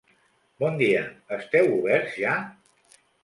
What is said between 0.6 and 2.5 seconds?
Bon dia, esteu oberts ja?